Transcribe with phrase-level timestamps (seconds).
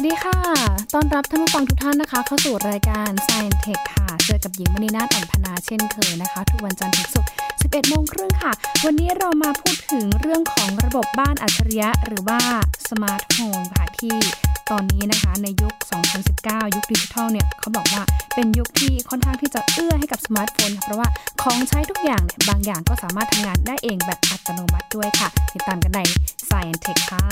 [0.00, 0.40] วัสดีค่ะ
[0.94, 8.52] ต้อนรับท่านผู้ฟังทุกท่านนะคะ เข้าสู่รายการ Science Tech ค่ะ เจอกับหญิงมณีนาฏอ่อนพนาเช่นเคยนะคะ ทุกวันจันทร์ถึงศุกร์ 11โมงครึ่งค่ะ
[8.84, 12.40] วันนี้เรามาพูดถึงเรื่องของระบบบ้านอัจฉริยะ หรือว่า
[12.88, 14.16] Smart Home ค่ะที่
[14.70, 15.74] ตอนนี้นะคะในยุค
[16.24, 18.02] 2019 ยุคดิจิทัลเนี่ยเขาบอกว่า
[18.34, 21.08] เป็นยุคที่ค่อนข้างที่จะเอื้อให้กับสมาร์ทโฟนเพราะว่า
[21.42, 26.00] ของใช้ทุกอย่างเนี่ยบางอย่างก็สามารถทำงานได้เองแบบอัตโนมัติด้วยค่ะ ติดตามกันใน
[26.48, 27.24] Science Tech ค่ะ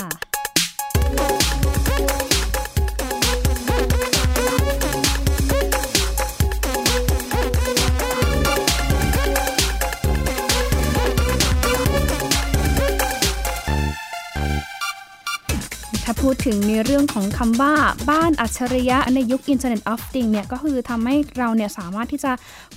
[16.09, 17.73] ถ้าพูดถึงในเรื่องของคำว่า
[18.09, 22.31] บ้านอัจฉริยะในยุค Internet of Things เนี่ยก็คือทำให้เราเนี่ยสามารถที่จะ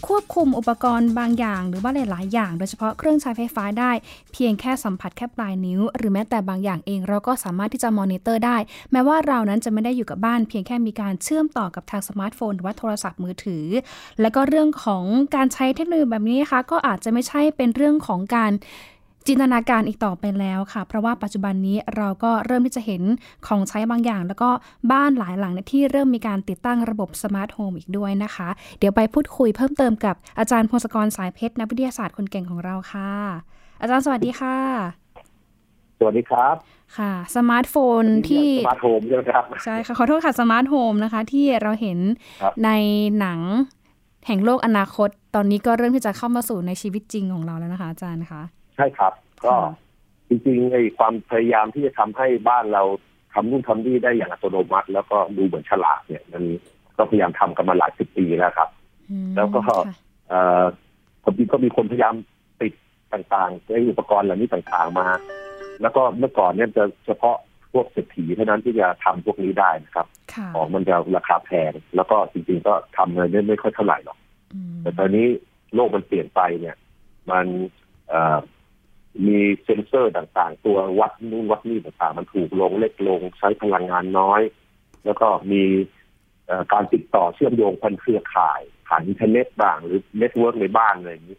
[0.07, 3.93] ควบคุมอุปกรณ์บางอย่าง หรือว่าหลาย ๆ อย่าง โดยเฉพาะเครื่องใช้ไฟฟ้าได้
[4.33, 8.57] เพียงแค่สัมผัสแค่ปลายนิ้ว หรือแม้แต่บางอย่างเองเราก็สามารถที่จะมอนิเตอร์ได้
[8.93, 13.65] แม้ว่าเรานั้นจะไม่ได้อยู่กับบ้าน เพียงแค่มีการเชื่อมต่อกับทางสมาร์ทโฟนหรือว่าโทรศัพท์มือถือ
[14.21, 15.05] และก็เรื่องของ
[15.37, 18.53] การใช้เทคโนโลยีแบบนี้นะคะก็อาจจะไม่ใช่เป็นเรื่องของการ
[19.33, 23.03] จินตนาการอีกต่อไปแล้วค่ะ เพราะว่าปัจจุบันนี้เราก็เริ่มที่จะเห็น
[23.47, 24.51] ของใช้บางอย่าง แล้วก็
[24.93, 33.13] บ้านหลายหลังที่เริ่มมีการติดตั้งระบบ smart home อีกด้วยนะคะ เดี๋ยวไปพูดคุยเพิ่มเติมกับอาจารย์พงศกรสายเพชรนักวิทยาศาสตร์คนเก่งของเราค่ะ
[33.81, 34.57] อาจารย์สวัสดีค่ะ
[35.99, 36.55] สวัสดีครับ
[36.99, 41.99] ค่ะสมาร์ทโฟนที่สมาร์ทโฮมใช่ไหมครับใช่ค่ะขอโทษค่ะ smart home นะคะ ที่เราเห็น
[42.65, 42.71] ใน
[43.19, 43.41] หนัง
[44.27, 49.13] แห่งโลกอนาคต ตอนนี้ก็เริ่มที่จะเข้ามาสู่ในชีวิตจริงของเราแล้วนะคะ อาจารย์คะใช่ครับ
[49.45, 49.55] ก็
[50.29, 52.83] จริงๆไอ้ความพยายามที่จะทำให้บ้านเรา
[53.35, 56.43] ทำนู่นทำนี่ได้อย่างอัตโนมัติ แล้วก็ดูเหมือนฉลาดเนี่ยมัน
[56.97, 58.69] ก็พยายามทำกันมาหลายสิบปีแล้วครับ
[59.37, 59.63] แล้วก็
[60.29, 60.65] เอ่อ
[61.25, 62.15] ผมก็มีคนพยายาม
[62.61, 62.73] ติด
[63.13, 65.07] ต่างๆไอ้อุปกรณ์เหล่านี้ต่างๆมา
[65.83, 67.37] แล้วก็เมื่อก่อนเนี่ยจะเฉพาะ
[67.73, 70.07] พวกเศรษฐีเท่านั้นที่จะทำพวกนี้ได้นะครับ
[70.55, 74.19] ของมันจะราคาแพงแล้วก็จริง ๆ ก็ทำเงินได้ไม่ค่อยเท่าไหร่หรอก
[74.83, 75.27] แต่ตอนนี้
[75.75, 76.77] โลกมันเปลี่ยนไปเนี่ย
[77.31, 77.47] มัน
[79.27, 84.41] มีเซ็นเซอร์ต่างๆ ตัววัดนู่นวัดนี่ต่างๆ มันถูกลงเล็กลงใช้พลังงานน้อย
[85.05, 85.63] แล้วก็มี
[86.73, 91.39] การติดต่อเชื่อมโยงผ่านเครือข่ายผ่านอินเทอร์เน็ตบ้างหรือ network ในบ้านอะไรอย่างนี้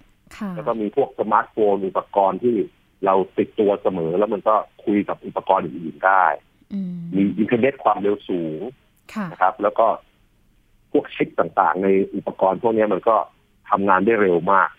[0.55, 2.55] แล้วก็มีพวกสมาร์ทโฟนอุปกรณ์ที่
[3.05, 4.55] เราติดตัวเสมอ แล้วมันก็
[4.85, 6.25] คุยกับอุปกรณ์อื่นๆได้
[7.15, 8.61] มีอินเทอร์เน็ตความเร็วสูง
[9.31, 9.87] นะครับ แล้วก็
[10.91, 13.15] พวกชิปต่างๆ ในอุปกรณ์พวกนี้มันก็
[13.71, 14.69] ทำงานได้เร็วมาก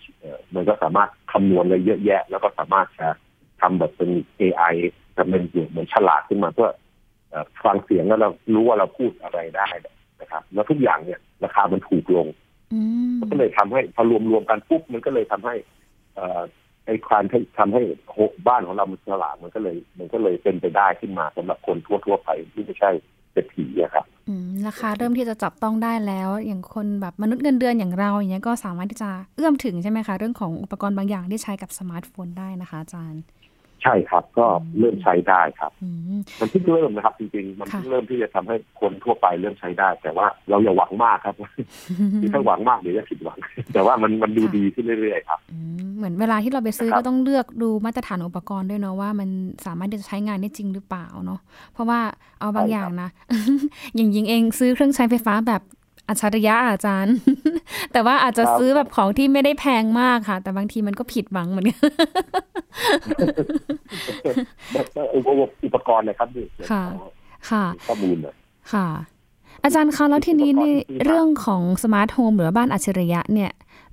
[0.55, 3.09] มันก็สามารถคำนวณอะไรเยอะแยะ แล้วก็สามารถจะ
[3.61, 4.11] ทำแบบเป็น
[4.41, 4.75] AI
[5.17, 6.71] ทำเป็นเหมือนฉลาดขึ้นมาเพื่อ
[7.65, 9.69] ฟังเสียงแล้วเรารู้ว่าเราพูดอะไรได้
[10.21, 12.27] นะครับ แล้วทุกอย่างเนี่ย ราคามันถูกลง
[13.21, 15.55] มันก็เลยทำให้พอรวมรวมกันปุ๊บมันก็เลยทำให้
[16.87, 17.25] ไอ้ความ
[17.59, 17.83] ทำให้
[18.49, 22.91] บ้านของเรามันฉลาดมันก็เลย มันก็เลยเป็นไปได้ขึ้นมาสำหรับคนทั่วๆไปที่ไม่ใช่
[23.33, 24.05] เศรษฐีอะครับ
[24.67, 33.23] ราคาเริ่มที่จะจับต้องได้แล้ว อย่างคนแบบมนุษย์เงินเดือนอย่างเราอย่างเงี้ยก็สามารถที่จะเอื้อมถึงใช่ไหมคะ เรื่องของอุปกรณ์บางอย่างที่ใช้กับสมาร์ทโฟนได้นะคะอาจารย์
[33.83, 34.47] ใช่ครับ ก็
[34.79, 35.73] เริ่มใช้ได้ครับ
[36.41, 41.35] มันเพิ่งเริ่มนะครับ จริงๆ มันเพิ่งเริ่มที่จะทำให้คนทั่วไปเริ่มใช้ได้ แต่ว่าเราอย่าหวังมากครับ
[42.33, 43.39] ถ้าหวังมากเดี๋ยวจะผิดหวัง
[43.73, 45.39] แต่ว่ามันมันดูดีขึ้นเรื่อยๆครับ
[45.97, 49.29] เหมือนเวลาที่เราไปซื้อก็ต้องเลือกดูมาตรฐานอุปกรณ์ด้วยเนาะว่ามัน
[49.67, 51.41] สามารถที่จะใช้งานได้จริงหรือเปล่าเนาะ
[51.73, 52.01] เพราะว่า
[52.41, 53.09] เอาบางอย่างนะ
[53.97, 55.63] อย่างยิงเองซื้อเครื่องใช้ไฟฟ้าแบบ
[56.13, 57.17] อัจฉริยะอาจารย์
[57.93, 61.79] แต่ว่าอาจจะซื้อแบบของที่ไม่ได้แพงมากค่ะ แต่บางทีมันก็ผิดหวังเหมือนกัน
[65.65, 66.85] อุปกรณ์นะครับนี่ค่ะ
[67.51, 68.35] ค่ะข้อมูลเลย
[68.73, 68.89] ค่ะ
[69.65, 70.65] อาจารย์คะแล้วทีนี้ใน
[71.05, 73.51] เรื่องของสมาร์ทโฮมหรือบ้านอัจฉริยะเนี่ย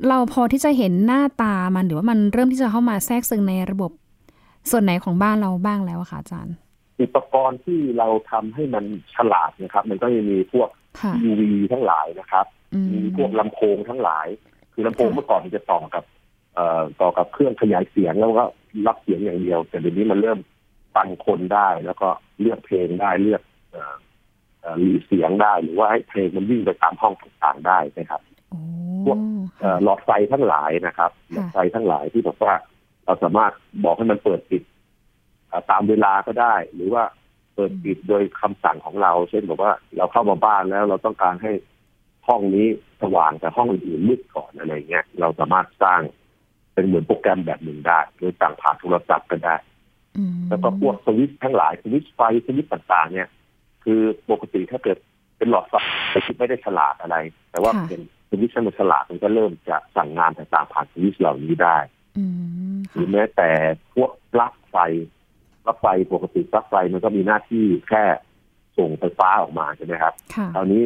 [0.07, 3.91] เราพอที่จะเห็นหน้าตามันหรือว่ามันเริ่มที่จะเข้ามาแทรกซึมในระบบ
[4.71, 6.55] ส่วนไหนของบ้านเราบ้างแล้วคะอาจารย์
[7.01, 10.69] อุปกรณ์ที่เราทำให้มันฉลาดนะครับ มันก็จะมีพวก
[11.21, 12.45] ทีวีทั้งหลายนะครับ
[12.93, 14.27] มีพวกลำโพงทั้งหลาย
[14.73, 16.03] คือลำโพงเมื่อก่อนมันจะต่อกับ
[16.55, 18.45] เอ่อต่อกับเครื่องขยายเสียงแล้วก็
[18.87, 20.39] รับเสียงอย่างเดียว แต่เดี๋ยวนี้มันเริ่ม
[20.95, 22.07] ฟังคนได้ แล้วก็
[22.39, 23.41] เลือกเพลงได้เลือก
[24.79, 28.21] หลีเสียงได้หรือว่าให้เพลงมันวิ่งไปตามห้องต่างๆได้นะครับ
[29.05, 29.19] พวก
[29.83, 32.53] หลอดไฟทั้งหลายนะครับหลอดไฟทั้งหลายที่บอกว่า
[33.05, 33.53] เราสามารถ
[33.83, 34.63] บอกให้มันเปิดปิด
[35.69, 37.03] ตามเวลาก็ได้ หรือว่า
[37.53, 41.51] เปิดปิดโดยคำสั่งของเรา เช่นบอกว่าเราเข้ามาบ้านแล้วเราต้องการให้
[42.27, 42.67] ห้องนี้
[43.01, 46.01] สว่างแต่ห้องอื่นมืดก่อนอะไรเงี้ยเราสามารถสร้าง
[46.73, 49.55] เป็นเหมือนโปรแกรมแบบหนึ่งได้โดยสั่งผ่านโทรศัพท์ก็ได้
[50.49, 53.27] แล้วก็พวกสวิตช์ทั้งหลายสวิตช์ไฟสวิตช์ต่างๆ เนี่ย
[53.83, 54.01] คือ
[54.31, 54.97] ปกติถ้าเกิด
[55.37, 55.73] เป็นหลอดไฟ
[56.25, 57.17] คิดไม่ได้ฉลาดอะไร
[57.51, 61.77] แต่ว่าเป็นสวิตช์ที่มันฉลาดมันก็เริ่มจะสั่งงานต่างๆผ่านสวิตช์เหล่านี้ได้
[62.93, 63.49] หรือแม้แต่
[63.93, 64.75] พวกปลั๊กไฟ
[65.69, 68.03] ลั๊กไฟปกติปลั๊กไฟมันก็มีหน้าที่แค่
[68.77, 70.83] สส่งไฟฟ้าออกมาใช่ไหมครับค่ะคราวนี้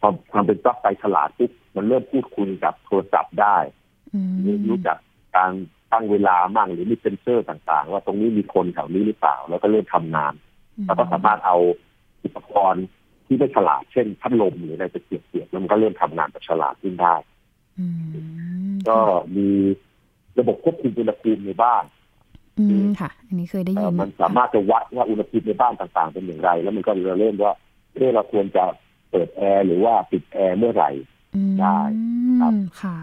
[0.00, 3.56] พอความเป็นปลั๊กไฟฉลาดปุ๊บมันเริ่มพูดคุยกับโทรศัพท์ได้
[4.14, 4.34] อืม
[4.70, 4.96] รู้จัก
[5.36, 5.50] การ
[5.92, 10.34] ตั้งเวลามั่งหรือมีเซนเซอร์ต่างๆ ว่าตรงนี้มีคนแถวนี้หรือเปล่า แล้วก็เริ่มทำงาน
[10.86, 11.56] แล้วก็สามารถเอา
[12.24, 12.84] อุปกรณ์
[13.26, 17.14] ที่ไม่ฉลาดเช่นพัดลมหรืออะไรไปเสียบๆแล้วมันก็เริ่มทำงานแบบฉลาดขึ้นได้
[17.78, 17.86] อื
[18.72, 18.96] มก็
[19.36, 19.48] มี
[20.38, 21.84] ระบบควบคุมอุณหภูมิในบ้าน
[22.58, 27.52] อืมค่ะ อันนี้เคยได้เอ่ยิอนมันสามารถจะวัดว่าอุณหภูมิในบ้านต่างๆ เป็นอย่างไร แล้วมันก็จะเริ่มว่า
[27.94, 28.64] เอ๊ะเราควรจะ
[29.10, 30.90] เปิดแอร์หรือว่าปิดแอร์เมื่อไหร่
[31.34, 31.78] อืมได้
[32.40, 32.52] ครับ
[32.82, 32.96] ค่ะ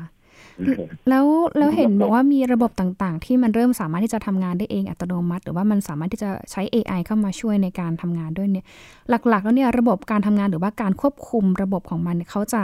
[1.10, 1.26] แล้ว
[1.58, 8.66] แล้วเห็นบอกว่ามีระบบต่างๆ ที่มันเริ่มสามารถที่จะทำงานได้เองอัตโนมัติ หรือว่ามันสามารถที่จะใช้ AI เข้ามาช่วยในการทำงานด้วยเนี่ย
[9.10, 12.64] หลักๆ แล้วเนี่ยระบบการทำงานหรือว่าการควบคุมระบบของมันเนี่ยเขาจะ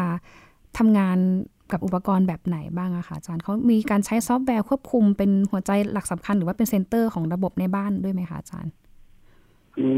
[0.77, 1.17] ทำงาน
[1.71, 8.71] กับอุปกรณ์แบบไหนบ้างอะคะอาจารย์เขามีการใช้ซอฟต์แวร์ควบคุมเป็นหัวใจหลักสำคัญ หรือว่าเป็น center ของระบบในบ้านด้วยไหมคะอาจารย์
[9.75, 9.97] คือ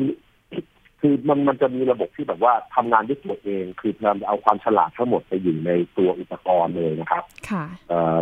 [0.99, 8.19] คือมันมันจะมีระบบที่แบบว่าทำงานด้วยตัวเอง คือเราเอาความฉลาดทั้งหมดไปอยู่ในตัวอุปกรณ์เลยนะครับ ค่ะเอ่อ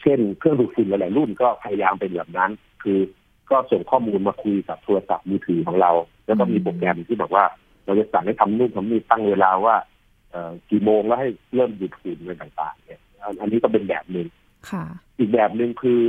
[0.00, 2.50] เช่นเครื่องดูดฝุ่นหลายๆรุ่นก็พยายามเป็นแบบนั้น
[2.82, 2.98] คือ
[3.50, 5.90] ก็ส่งข้อมูลมาคุยกับโทรศัพท์มือถือของเรา
[6.26, 7.44] แล้วก็มีอืมโปรแกรมที่แบบว่า
[7.84, 9.95] เราจะสั่งให้ทำนู่นทำนี่ตั้งเวลาว่าเอ่อ
[10.70, 14.26] กี่โมงแล้วให้เริ่มดูดฝุ่นอะไรต่างๆ เนี่ยอันอันนี้ก็เป็นแบบหนึ่ง
[14.70, 14.84] ค่ะ
[15.18, 16.00] อีกแบบหนึ่งคือ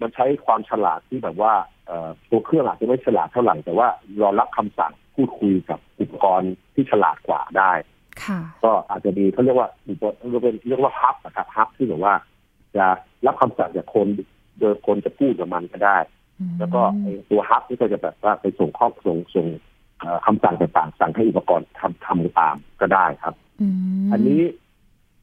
[0.00, 1.52] มันใช้ความฉลาดที่แบบว่า
[1.86, 3.88] เอ่อตัวเครื่องอาจจะไม่ฉลาดเท่าไหร่ แต่ว่า
[4.20, 7.72] รอรับคำสั่งพูดคุยกับอุปกรณ์ที่ฉลาดกว่าได้
[8.24, 12.14] ค่ะก็อาจจะมีเขาเรียกว่าอุปกรณ์เรียกว่าเรียกว่าฮับนะครับฮับที่แบบว่า
[12.76, 12.84] จะ
[13.26, 14.06] รับคำสั่งจากคน
[14.60, 15.98] โดยคนจะพูดกับมันก็ได้
[16.58, 19.46] แล้วก็ไอ้ตัวฮับนี่ก็จะแบบว่าไปส่งข้อส่งส่ง
[19.98, 23.43] เอ่อคำสั่งต่างๆสั่งให้อุปกรณ์ทำทำตามก็ได้ครับอืม
[24.12, 24.40] อันนี้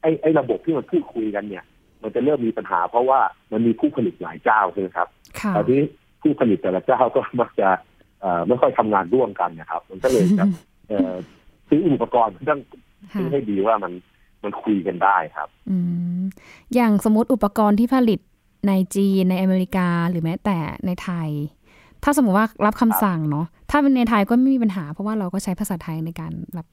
[0.00, 1.64] ไอ้ไอ้ระบบที่มันพูดคุยกันเนี่ย
[2.02, 3.20] มันจะเริ่มมีปัญหา เพราะว่า
[3.52, 5.08] มันมีผู้ผลิตหลายเจ้าใช่ไหมครับ
[5.40, 5.80] ค่ะตอนนี้
[6.22, 7.68] ผู้ผลิตแต่ละเจ้าก็มักจะ
[8.20, 10.44] เอ่อไม่ค่อยทำงานร่วมกันนะครับ มันก็เลยจะ
[10.88, 11.12] เอ่อ
[11.68, 12.60] ซื้ออุปกรณ์ต้อง
[13.12, 13.92] ค่ะซื้อให้ดีว่ามัน
[14.42, 15.76] มันคุยกันได้ครับอื
[16.20, 16.22] ม
[16.74, 18.20] อย่างสมมติอุปกรณ์ที่ผลิต
[18.68, 21.30] ในจีนในอเมริกาหรือแม้แต่ในไทย
[22.04, 26.66] ถ้าสมมติว่ารับคำสั่งเนาะถ้าเป็นในไทยก็ไม่มีปัญหา เพราะว่าเราก็ใช้ภาษาไทยในการรับ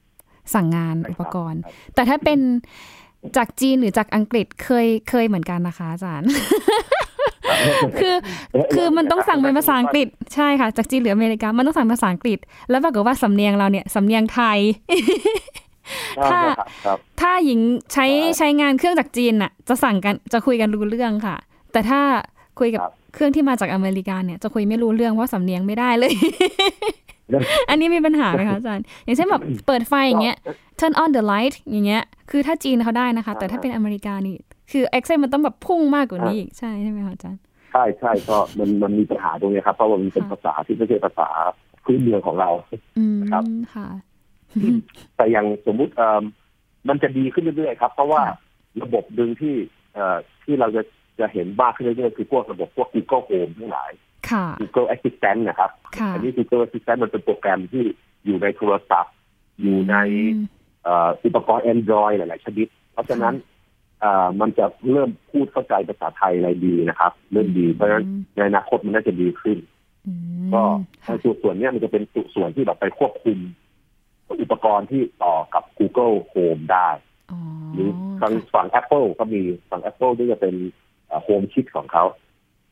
[0.54, 1.60] สั่งงานใช่ครับอุปกรณ์
[1.94, 2.38] แต่ถ้าเป็น
[3.36, 6.28] จากจีนหรือจากอังกฤษเคยเคยเหมือนกันนะคะอาจารย์
[7.98, 8.14] คือ
[8.74, 12.38] คือมันต้องสั่งเป็นภาษาอังกฤษใช่ค่ะ จากจีนหรืออเมริกามันต้องสั่งภาษาอังกฤษ
[12.70, 14.58] แล้วปรากฏว่าสำเนียงเราเนี่ยสำเนียงไทย
[16.30, 17.60] ถ้าครับครับถ้าหญิง
[17.92, 21.36] ใช้ครับใช้งานเครื่องจากจีนน่ะ จะสั่งกันจะคุยกันรู้เรื่องค่ะ
[21.72, 22.00] แต่ถ้า
[22.58, 26.12] คุยกับครับเครื่องที่มาจากอเมริกาเนี่ย จะคุยไม่รู้เรื่องเพราะสำเนียงไม่ได้เลย
[27.68, 30.36] อันนี้มีปัญหาไหมคะอาจารย์ อย่างเช่นแบบเปิดไฟอย่างเงี้ย
[30.80, 34.36] turn on the light อย่างเงี้ย คือถ้าจีนเขาได้นะคะ แต่ถ้าเป็นอเมริกานี่
[34.72, 37.40] คือ accent มันต้องแบบพุ่งมากกว่านี้อีก ใช่ใช่ไหมคะอาจารย์
[37.72, 41.28] ใช่ใช่ก็มันมันมีปัญหาตรงนี้ครับ เพราะว่ามันเป็นค่ะภาษาที่ไม่ใช่ภาษา
[41.84, 42.50] พื้นเมืองของเรา
[42.98, 43.44] อืมครับ
[43.74, 43.88] ค่ะ
[45.16, 46.22] แต่อย่างสมมุติเอ่อ
[46.88, 48.36] มันจะดีขึ้นเรื่อยๆครับ เพราะว่าค่ะ
[48.82, 49.54] ระบบดึงที่
[49.94, 50.82] เอ่อที่เราจะ
[51.20, 54.09] จะเห็นมากขึ้นเรื่อยๆคือพวกระบบพวก Google Home ทั้งหลายค่ะ
[54.60, 57.84] Google Assistant นะครับค่ะอันนี้ Google Assistant มันเป็นโปรแกรมที่
[58.24, 59.14] อยู่ในโทรศัพท์
[59.60, 59.96] อยู่ใน
[60.36, 60.46] อืม
[60.84, 63.34] เอ่ออุปกรณ์ Android หลาย ๆ ชนิด เพราะฉะนั้น
[64.00, 68.04] เอ่อมันจะเริ่มพูดเข้าใจภาษาไทยอะไรดีนะครับ เริ่มดี เพราะฉะนั้น
[68.36, 69.58] ในอนาคตมันน่าจะดีขึ้น
[70.06, 70.12] อื
[70.46, 70.62] มก็
[71.04, 72.02] ค่ะในส่วนเนี้ยมันจะเป็น
[72.34, 73.38] ส่วนที่แบบไปควบคุม
[74.42, 76.88] อุปกรณ์ที่ต่อกับ Google Home ได้
[77.32, 77.38] อ๋อ
[77.74, 77.88] หรือ
[78.20, 80.54] ทางฝั่ง Apple ก็มีฝั่ง Apple ที่จะเป็น
[81.22, 82.04] โฮมชิ t ของเขา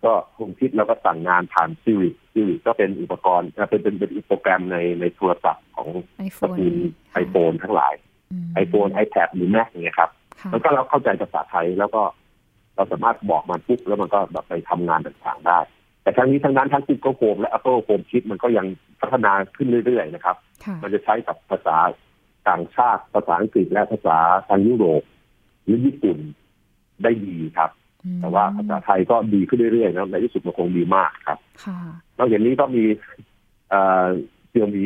[0.04, 5.88] ก็โฮมชิ t แล้วก็สั่งงานผ่าน Siri Siri ก็เป็นอุปกรณ์เอ่อเป็นเป็นเป็นโปรแกรมในในโทรศัพท์ของ
[6.18, 6.76] ไอโฟตระนกูล
[7.24, 7.94] iPhone ทั้งหลาย
[8.64, 12.02] iPhone iPad หรือ Mac อย่างเงี้ยครับค่ะมันก็เราเข้าใจภาษาไทยแล้วก็
[12.76, 15.58] เราสามารถบอกมันปุ๊บแล้วมันก็แบบไปทำงานต่างๆได้
[16.02, 18.66] แต่ทั้งนี้ทั้งนั้นทั้ง Google Home และ Apple Home Kit มันก็ยัง
[19.00, 21.76] พัฒนาขึ้นเรื่อยๆนะครับค่ะมันจะใช้กับภาษา
[22.48, 25.02] ต่างชาติภาษาอังกฤษและภาษาทางยุโรป
[25.64, 26.18] หรือญี่ปุ่น
[27.02, 27.77] ได้ดีครับอืม
[28.20, 31.78] แต่ว่าภาษาไทยก็ดีขึ้นเรื่อยๆนะในที่สุดมันคงดีมากครับค่ะ
[32.18, 32.84] นอกจากนี้ก็มี
[33.70, 34.06] เอ่อ
[34.48, 34.84] เสี่ยวหมี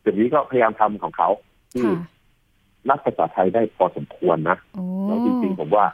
[0.00, 1.28] เสี่ยวหมีก็พยายามทำของเขา
[1.72, 1.98] ที่ค่ะ
[2.90, 5.84] รักภาษาไทยได้พอสมควรนะโอ้แล้วจริงๆผมว่า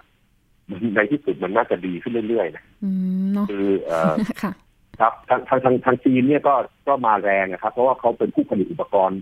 [0.97, 2.91] ในที่สุดมันน่าจะดีขึ้นเรื่อยๆนะอื
[3.23, 4.53] มเนาะคือเอ่อค่ะ
[5.01, 6.55] ครับทางทางทางทางจีนเนี่ยก็
[6.89, 9.21] ก็มาแรงนะครับ เพราะว่าเขาเป็นผู้ผลิตอุปกรณ์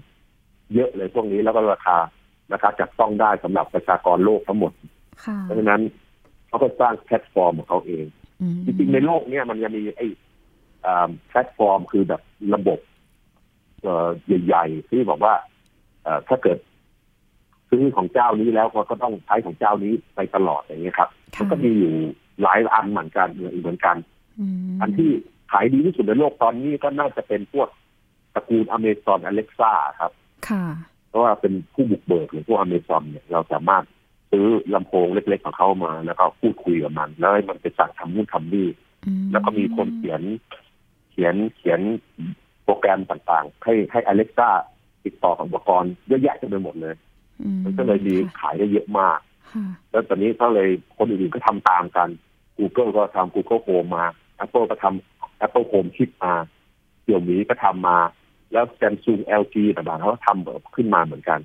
[0.74, 1.96] เยอะเลยพวกนี้แล้วก็ราคา
[2.52, 4.72] ราคาจับต้องได้สำหรับประชากรโลกทั้งหมด
[5.24, 5.80] ค่ะเพราะฉะนั้น
[6.50, 8.06] เขาก็สร้างแพลตฟอร์มของเขาเอง
[8.40, 10.06] อืมจริงๆในโลกเนี่ยมันจะมีไอ้
[10.86, 12.22] อ่าแพลตฟอร์มคือแบบ
[12.54, 12.78] ระบบ
[13.82, 14.08] เอ่อ
[14.46, 15.34] ใหญ่ๆที่บอกว่า
[16.04, 16.58] เอ่อถ้าเกิด
[17.70, 21.94] ซื้อของเจ้านี้แล้วก็ก็ต้องใช้ของเจ้านี้ไปตลอดอย่างเงี้ยครับค่ะมันก็มีอยู่
[22.42, 23.96] หลายอันเหมือนกันเหมือนกัน
[24.40, 25.10] อืมอันที่
[25.52, 27.68] ขายดีที่สุดในโลกตอนนี้ก็น่าจะเป็นพวก
[28.34, 30.12] ตระกูลอเมซอนอเล็กซ่าครับ
[30.48, 30.64] ค่ะ
[31.08, 33.84] เพราะว่าเป็นผู้บุกเบิกหรือพวกอเมซอนเนี่ยเราสามารถ
[34.30, 38.68] ซื้อลำโพงเล็กๆของเขามาแล้วก็พูดคุยกับมัน แล้วให้มันไปสั่งทำนู่นทำนี่
[39.32, 40.22] แล้วก็มีคนเขียน
[41.10, 41.80] เขียนเขียน
[42.64, 44.50] โปรแกรมต่างๆ ให้ให้อเล็กซ่า
[45.04, 46.94] ติดต่อกับอุปกรณ์เยอะแยะเต็มไปหมดเลย
[47.64, 49.18] มันก็เลยมีขายได้เยอะมาก
[49.90, 50.68] แล้วตอนนี้ก็เลย
[50.98, 52.08] คนอื่นๆก็ทำตามกัน
[52.58, 54.04] Google ก็ทำ Google Home มา
[54.44, 56.32] Apple ก็ทำ Apple Home คิดมา
[57.02, 57.98] เสี่ยวมีก็ทำมา
[58.52, 61.40] แล้ว Samsung LG ต่างๆเขาก็ทำแบบขึ้นมาเหมือนกัน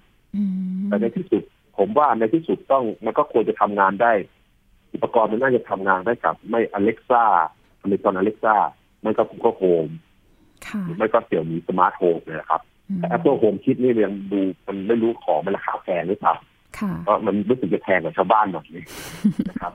[0.87, 1.43] แต่ในที่สุด
[1.77, 4.11] ผมว่าในที่สุดต้องมันก็ควรจะทำงานได้
[4.93, 7.23] อุปกรณ์มันน่าจะทำงานได้กับ ไม่ Alexa
[7.81, 8.55] อเมซอน Alexa
[9.01, 9.93] ไม่ก็ Google Home
[10.83, 12.61] หรือไม่ก็เสี่ยวมีสมาร์ทโฮมเลยครับ
[12.97, 16.35] แต่ Apple Home คิดนี่ยังดูมันไม่รู้ของมันราคาแพงหรือเปล่า
[17.03, 18.67] เพราะมันรู้สึกจะแพงกว่าชาวบ้านหน่อย
[19.49, 19.73] นะครับ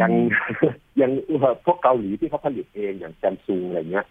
[0.00, 0.12] ยัง
[1.00, 1.10] ยัง
[1.64, 4.06] พวกเกาหลีที่เขาผลิตเองอย่างแซมซุงอะไรเงี้ย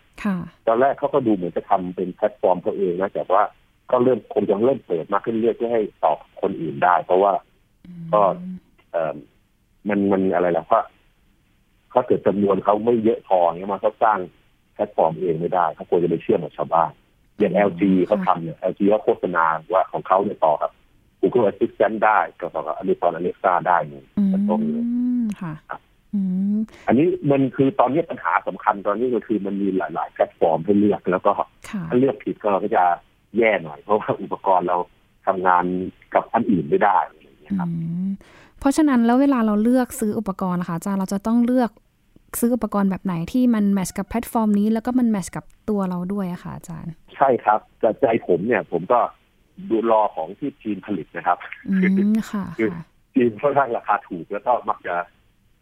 [0.67, 3.43] ตอนแรกเขาก็ดูเหมือนจะทำเป็นแพลตฟอร์มเขาเองนะแต่ว่า
[3.91, 7.33] ก็เริ่มคงจะเริ่มเปิดมากขึ้นเรื่อยเพื่อให้ตอบคนอื่นได้ เพราะว่า
[8.13, 8.21] ก็
[8.91, 9.15] เออ
[9.89, 10.83] มันมันอะไรล่ะเพราะ
[11.91, 14.19] เขาเกิดจำนวนเขาไม่เยอะพอเงี้ยมาเขาสร้าง
[14.73, 16.91] แพลตฟอร์มเองไม่ได้เขาควรจะไปเชื่อมกับชาวบ้าน
[17.39, 20.71] อย่าง LG เขาทำเนี่ย LG เขาโฆษณาว่าของเขาเนี่ยต่อกับ
[21.21, 24.05] Google Assistant ได้ก็ต่อกับ Amazon Alexa ได้เนี่ย
[24.49, 24.81] ตรงนี้
[25.41, 25.53] ค่ะ
[26.87, 31.31] อันนี้มันคือตอนนี้ปัญหาสำคัญตอนนี้ก็คือมันมีหลาย ๆ แพลตฟอร์มให้เลือกแล้วก็
[31.89, 32.83] ถ้าเลือกผิดก็ก็จะ
[33.37, 34.77] แย่หน่อย เพราะว่าอุปกรณ์เรา
[35.25, 35.63] ทำงาน
[36.13, 37.69] กับอันอื่นไม่ได้อย่างเงี้ยครับ
[38.59, 41.71] เพราะฉะนั้นแล้วเวลาเราเลือกซื้ออุปกรณ์นะคะอาจารย์เราจะต้องเลือก
[42.39, 48.99] ซื้ออุปกรณ์แบบไหนที่มันแมชกับแพลตฟอร์มนี้ แล้วก็มันแมชกับตัวเราด้วยอะค่ะอาจารย์ ใช่ครับแต่ใจผมเนี่ย ผมก็
[49.69, 51.37] ดูรอของที่จีนผลิตนะครับ
[51.79, 51.89] คือ
[53.15, 54.95] จีนค่อนข้างราคาถูกแล้วก็มักจะ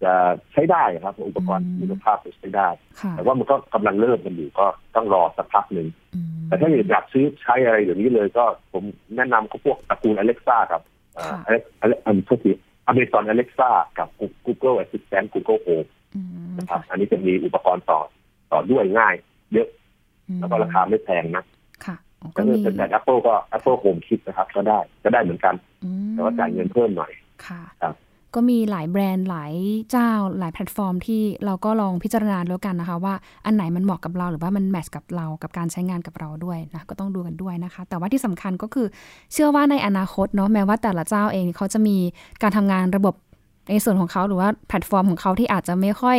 [0.03, 0.13] จะ
[0.53, 2.67] ใช้ได้ครับ อุปกรณ์คุณภาพใช้ได้
[3.11, 5.87] แต่ว่ามันก็กำลังเริ่มกันอยู่ก็ต้องรอสักพักหนึ่ง
[6.47, 8.83] แต่ถ้าอยากซื้อใช้อะไรอย่างนี้เลยก็ผม
[9.15, 10.81] แนะนำก็พวกตระกูล Alexa กับ
[11.45, 11.61] อเล็ก
[12.05, 12.53] อันที่
[12.87, 14.07] อเมซอนอเล็กซ่ากับ
[14.45, 15.89] Google Assistant Google Home
[16.57, 17.99] นะครับ อันนี้จะมีอุปกรณ์ต่อ
[18.51, 19.15] ต่อด้วยง่าย
[19.53, 19.67] เยอะ
[20.39, 21.45] แล้วก็ราคาไม่แพงนะ
[22.35, 25.55] ก็มีแต่ Apple ก็ Apple Home คิดนะครับ ก็ได้ก็ได้เหมือนกัน
[26.11, 27.11] แต่ว่าจ่ายเงินเพิ่มหน่อย
[27.45, 27.61] ค่ะ
[28.37, 29.53] ก็มีหลายแบรนด์หลาย
[29.91, 33.13] เจ้า หลายแพลตฟอร์มที่เราก็ลองพิจารณาแล้วกันนะคะว่า
[33.45, 38.87] อันไหนมันเหมาะกับเราหรือว่ามันแมทช์กับเรากับการใช้งานกับเราด้วยนะก็ต้องดูกันด้วยนะคะ แต่ว่าที่สำคัญก็คือ
[39.33, 41.97] เชื่อว่าในอนาคตเนาะแม้ว่าแต่ละเจ้าเองเขาจะมี
[42.41, 43.15] การทำงานระบบ
[43.69, 46.17] ในส่วนของเขาหรือว่าแพลตฟอร์มของเขาที่อาจจะไม่ค่อย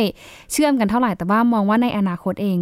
[0.51, 2.57] เชื่อมกันเท่าไหร่แต่ว่ามองว่าในอนาคตเอง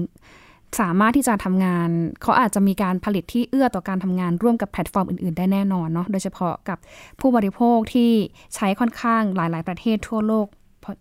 [0.80, 1.90] สามารถที่จะทำงาน
[2.22, 6.78] เขาอาจจะมีการผลิตที่เอื้อต่อการทำงานร่วมกับแพลตฟอร์มอื่นๆ ได้แน่นอนเนาะโดยเฉพาะกับ
[7.20, 8.12] ผู้บริโภคที่
[8.56, 10.48] ใช้ค่อนข้างหลาย ๆ ประเทศทั่วโลก
[10.84, 10.92] พอ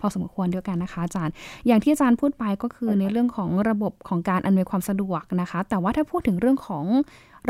[0.00, 1.34] พอสมควรด้วยกันนะคะอาจารย์
[1.66, 6.84] อย่างที่อาจารย์พูดไปก็คือในเรื่องของระบบของการอำนวยความสะดวกนะคะ แต่ว่าถ้าพูดถึงเรื่องของ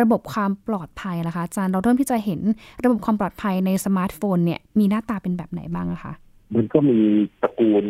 [0.00, 2.40] ระบบความปลอดภัยล่ะคะอาจารย์ เราเริ่มที่จะเห็น
[2.84, 6.12] ระบบความปลอดภัยใน smart home เนี่ยมีหน้าตาเป็นแบบไหนบ้างคะ
[6.54, 6.98] มันก็มี
[7.42, 7.84] ตระกูล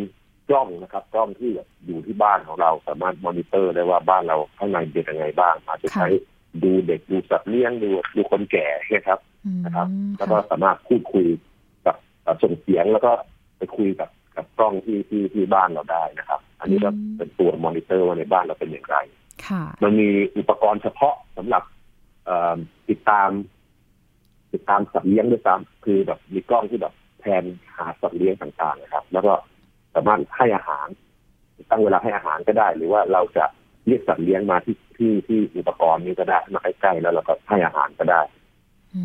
[0.51, 1.51] กล้องนะครับกล้องที่
[1.85, 6.07] อยู่ที่บ้านของเราสามารถมอนิเตอร์ได้ว่าบ้านเราข้างในเป็นยังไงบ้าง อาจจะใช้
[6.63, 9.19] ดูเด็กดูสัตว์เลี้ยงดูดูคนแก่นะครับ
[9.65, 11.27] นะครับ แล้วก็สามารถพูดคุย
[11.85, 11.95] กับ
[12.43, 13.11] ส่งเสียงแล้วก็
[13.57, 18.97] ไปคุยกับกับกล้องที่ที่ที่บ้านเราได้นะครับ อันนี้ก็เป็นตัวมอนิเตอร์ว่าในบ้านเราเป็นอย่างไร
[19.83, 21.63] มันมีอุปกรณ์เฉพาะสำหรับ
[22.89, 23.29] ติดตาม
[24.53, 27.43] ติดตามสัตว์เลี้ยงด้วยซ้ำคือแบบมีกล้องที่แบบแทน
[27.75, 29.33] หาสัตว์เลี้ยงต่างๆนะครับ แล้วก็
[29.95, 30.87] สามารถให้อาหาร
[31.69, 33.45] ตั้งเวลาให้อาหารก็ได้ หรือว่าเราจะ
[33.87, 38.21] เรียกสัตว์เลี้ยงมาที่ที่ที่อุปกรณ์นี้ก็ได้มาใกล้ๆแล้วเราก็ให้อาหารก็ได้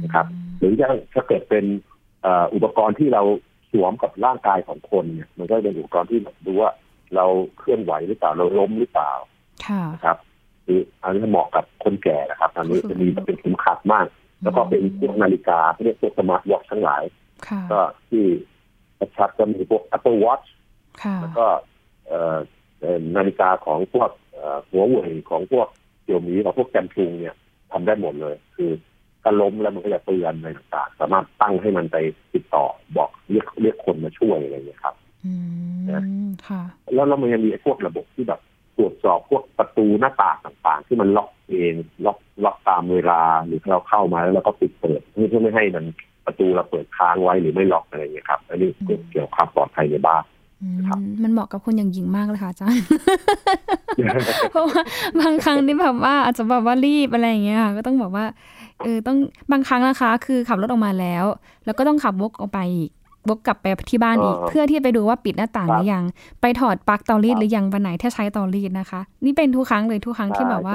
[0.05, 0.27] นะครับ
[0.59, 1.65] หรือถ้าถ้าเกิดเป็น
[2.55, 3.23] อุปกรณ์ที่เรา
[3.73, 6.71] สวมกับร่างกายของคนเนี่ย มันก็เป็นอุปกรณ์ที่ดูว่า
[7.15, 7.27] เรา
[7.59, 9.13] เคลื่อนไหวหรือเปล่าเราล้มหรือเปล่า
[9.95, 10.17] นะครับ
[10.67, 14.07] คืออันนี้เหมาะกับคนแก่นะครับอันนี้จะมีเป็นขุมขัดมาก
[14.43, 17.03] แล้วก็เป็นพวกนาฬิกาเรียกพวกสมาร์ทวอททั้งหลาย
[17.73, 18.25] ก็ที่
[19.17, 20.47] ชัดก็มีพวก Apple Watch
[21.21, 21.47] แล้วก็
[23.17, 24.11] นาฬิกาของพวก
[24.71, 25.69] หัวเว่ยของพวก
[26.05, 27.35] เดี่ยวมีของพวกแกมชุงเนี่ย
[27.73, 28.71] ทำได้หมดเลย คือ
[29.23, 31.97] ถ้าล้มแล้วมันก็จะเตือนอะไรต่างๆ สามารถตั้งให้มันไป
[32.35, 32.65] ติดต่อ
[32.97, 34.95] บอกเรียกเรียกคนมาช่วยอะไรอย่างเงี้ยครับ
[35.93, 36.03] นะ
[36.95, 38.41] แล้วเรามันยังมีพวกระบบที่แบบ
[38.77, 40.37] ตรวจสอบพวกประตูหน้าต่าง
[40.67, 41.75] ต่าง ๆ ที่มันล็อกเอง
[42.07, 45.85] ล็อกล็อกตามเวลาหรือเราเข้ามาแล้วเราก็ปิดเปิดเพื่อไม่ให้มัน
[46.27, 48.71] ประตูเราเปิดค้างไว้หรือไม่ล็อกอะไรอย่างเงี้ยครับ อันนี้
[49.11, 50.23] เกี่ยวกับความปลอดภัยในบ้าน
[51.23, 52.85] มันเหมาะกับคนอย่างหญิงมากเลยค่ะอาจารย์
[54.51, 54.81] เพราะว่า
[55.21, 58.25] บางครั้งนี่แบบว่าอาจจะแบบว่ารีบอะไรอย่างเงี้ยก็ต้องบอกว่า
[58.83, 59.17] เออต้อง
[59.53, 61.25] บางครั้งนะคะ คือขับรถออกมาแล้ว
[61.65, 62.91] แล้วก็ต้องขับวกออกไปอีก
[63.31, 66.05] วกกลับไปที่บ้านอีก เพื่อที่ไปดูว่าปิดหน้าต่างหรือยัง
[66.41, 70.75] ไปถอดปลั๊กเตารีดหรือยังวันไหนถ้าใช้เตารีดนะคะ นี่เป็นทุกครั้งเลยทุกครั้งที่แบบว่า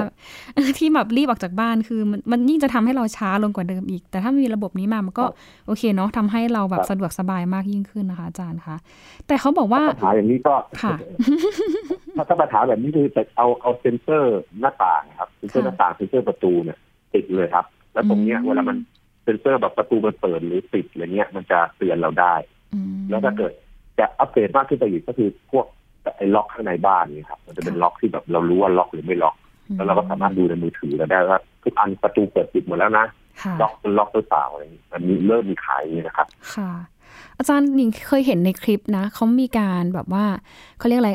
[0.78, 5.24] ที่แบบรีบออกจากบ้านคือมันมันยิ่งจะทำให้เราช้าลงกว่าเดิมอีก แต่ถ้ามีระบบนี้มามันก็
[5.66, 8.76] โอเคเนาะทำให้เราแบบสะดวกสบายมากยิ่งขึ้นนะคะ อาจารย์คะ
[9.26, 10.96] แต่เขาบอกว่าปัญหาอย่างนี้ก็ค่ะ
[12.28, 16.78] ถ้าปัญหาแบบนี้คือจะเอาเอาเซ็นเซอร์หน้าต่างครับเซ็นเซอร์หน้าต่างเซ็นเซอร์ประตูเนี่ย
[17.14, 18.76] ติดเลยครับ แล้วตรงเนี้ยเวลามัน
[19.22, 22.34] เซ็นเซอร์แบบประตูมันเปิดหรือปิดอะไรเงี้ยมันจะเตือนเราได้
[23.08, 23.52] แล้วถ้าเกิด
[23.98, 25.66] จะอัปเดตมากขึ้นไปอีกก็คือพวก
[26.16, 29.36] ไอ้ล็อกข้างในบ้านนี่ครับมันจะเป็นล็อกที่แบบเรารู้ว่าล็อกหรือไม่ล็อก
[29.76, 33.06] แล้วเราก็สามารถดูในมือถือเราได้ว่าทุกอันประตูเปิดปิดหมดแล้วนะ
[33.60, 34.62] ล็อกเป็นล็อกหรือเปล่าอะไร
[34.92, 36.70] อันนี้เริ่มมีขายนะครับ ค่ะ
[37.38, 40.24] อาจารย์หนิงเคยเห็นในคลิปนะเขามีการแบบว่า
[40.78, 41.12] เขาเรียกอะไร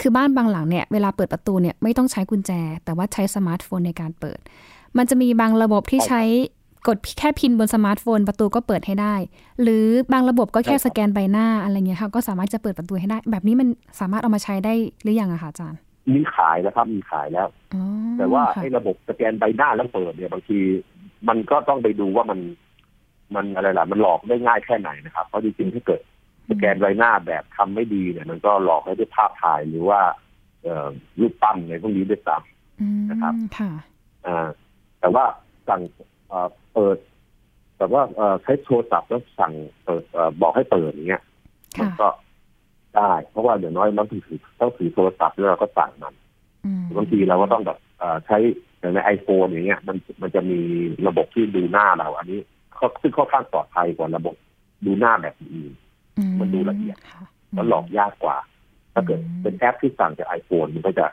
[0.00, 2.52] คือบ้านบางหลังเนี่ยเวลาเปิดประตูเนี่ยไม่ต้องใช้กุญแจ
[2.84, 4.40] แต่ว่าใช้สมาร์ทโฟนในการเปิด
[4.96, 6.22] มันจะมีบางระบบที่ใช้
[6.88, 9.14] กดแค่ PIN บนสมาร์ทโฟนประตูก็เปิดให้ได้
[9.62, 13.68] หรือบางระบบก็แค่สแกนใบหน้าอะไรเงี้ยค่ะก็สามารถจะเปิดประตูให้ได้ แบบนี้มัน
[14.00, 15.80] สามารถเอามาใช้ได้หรือยังอะคะอาจารย์
[16.14, 17.48] มีขายแล้วครับมีขายแล้ว
[18.18, 20.58] แต่ว่าไอ้ระบบสแกนใบหน้าแล้วเปิดเนี่ยบางที
[21.28, 22.40] มันก็ต้องไปดูว่ามัน
[23.34, 26.00] มันอะไรล่ะ มันหลอกได้ง่ายแค่ไหนนะครับเพราะจริงๆถ้าเกิด
[26.50, 30.00] สแกนใบหน้าแบบทำไม่ดีเนี่ย มันก็หลอกให้ด้วยภาพถ่ายหรือว่า
[30.62, 30.88] เอ่อ
[31.20, 33.70] รูปปั้นในพวกนี้ด้วยซ้ำนะครับค่ะ
[34.26, 34.48] อ่า
[35.00, 35.24] แต่ว่า
[35.68, 35.80] สั่ง
[36.74, 36.96] เปิด
[37.76, 38.02] แต่ว่า
[38.42, 39.52] ใช้โทรศัพท์แล้วสั่ง
[39.84, 40.02] เปิด
[40.40, 41.22] บอกให้เปิดอย่างเงี้ย
[41.80, 42.08] มันก็
[42.96, 44.22] ได้เพราะว่าเดี๋ยวน้อยเราถือ
[44.60, 46.14] ต้องถือโทรศัพท์แล้วเราก็สั่งมัน
[46.96, 47.78] บางทีเราก็ต้องแบบ
[48.26, 48.38] ใช้
[48.94, 50.60] ในไอโฟนอย่างเงี้ย มันมันจะมี
[51.06, 52.40] ระบบที่ดูหน้าเรา อันนี้
[52.74, 54.34] เขาซึ่งค่อนข้างปลอดภัยกว่าระบบ
[54.84, 55.72] ดูหน้าแบบอื่น
[56.40, 56.96] มันดูละเอียด
[57.52, 58.36] แล้วหลอกยากกว่า
[58.92, 61.06] ถ้าเกิดเป็นแอปที่สั่งจากไอโฟนมันก็จะ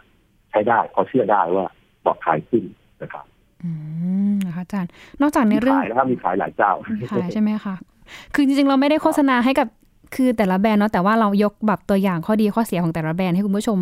[0.49, 1.67] ใช้ได้เขาเชื่อได้ว่า
[2.03, 2.63] ปลอดภัยขึ้น
[3.01, 3.25] นะครับ
[3.63, 3.69] อื
[4.31, 4.89] มนะคะอาจารย์
[5.21, 6.71] นอกจากในเรื่องขายแล้วมีขายหลายเจ้า
[7.11, 7.75] ขายใช่ไหมคะ
[8.33, 9.67] คือจริงๆเราไม่ได้โฆษณาให้กับ
[10.15, 13.77] คือแต่ละแบรนด์เนาะแต่ว่าเรายกแบบตัวอย่างข้อดีข้อเสียของแต่ละแบรนด์ให้คุณผู้ชม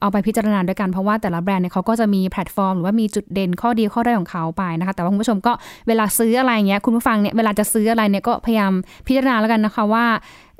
[0.00, 5.52] เอาไปพิจารณาด้วยกันเพราะว่าแต่ละแบรนด์เนี่ยเขาก็จะมีแพลตฟอร์มหรือว่ามีจุดเด่นข้อดีข้อด้อยของเขาไปนะคะแต่ว่าคุณผู้ชมก็
[5.88, 8.72] เวลาซื้ออะไรเงี้ยคุณผู้ฟังเนี่ยเวลาจะซื้ออะไรเนี่ยก็พยายาม
[9.06, 10.04] พิจารณาแล้วกันนะคะว่า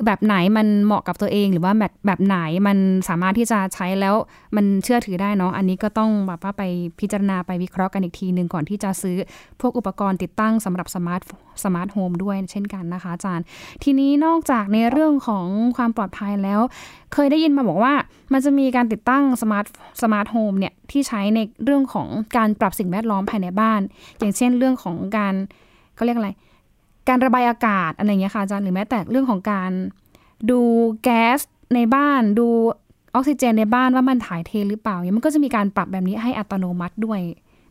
[0.07, 2.78] แบบไหนมันเหมาะกับตัวเอง หรือว่าแบบแบบไหนมัน
[3.09, 4.14] สามารถที่จะใช้แล้ว
[4.57, 6.62] มันเชื่อถือได้เนาะอันนี้ก็ต้องแบบว่าไป
[7.00, 9.16] พิจารณาไปวิเคราะห์กันอีกทีหนึ่งก่อนที่จะซื้อ
[9.61, 11.22] พวกอุปกรณ์ติดตั้งสำหรับ smart
[11.64, 13.44] smart home ด้วยเช่นกันนะคะอาจารย์
[13.83, 16.61] ทีนี้นอกจากในเรื่องของความปลอดภัยแล้ว
[17.12, 17.94] เคยได้ยินมาบอกว่า
[18.33, 19.66] มันจะมีการติดตั้ง smart
[20.02, 23.81] smart home เนี่ยที่ใช้ในเรื่องของการปรับสิ่งแวดล้อมภายในบ้าน
[24.18, 25.35] อย่างเช่นเรื่องของการ
[25.96, 26.31] เขาเรียกอะไร
[27.08, 29.70] การระบายอากาศอะไรเงี้ยค่ะอาจารย์หรือแม้แต่เรื่องของการ
[30.50, 30.60] ดู
[31.02, 31.40] แก๊ส
[31.74, 32.48] ในบ้านดู
[33.14, 37.20] ออกซิเจนในบ้านว่ามันถ่ายเทหรือเปล่าเนี่ยมันก็จะมีการปรับแบบนี้ให้อัตโนมัติด้วย